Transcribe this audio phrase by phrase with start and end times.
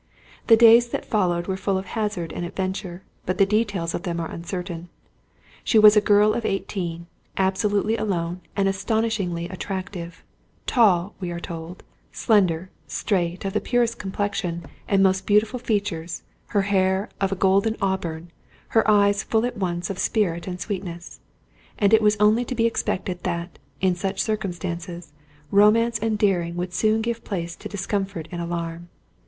[0.47, 4.19] The days that followed were full of hazard and adventure, but the details of them
[4.19, 4.89] are uncertain.
[5.63, 7.05] She was a girl of eighteen,
[7.37, 15.03] absolutely alone, and astonishingly attractive—"tall," we are told, "slender, straight, of the purest complexion, and
[15.03, 18.31] most beautiful features; her hair of a golden auburn,
[18.69, 21.19] her eyes full at once of spirit and sweetness;"
[21.77, 25.13] and it was only to be expected that, in such circumstances,
[25.51, 28.89] romance and daring would soon give place to discomfort and alarm.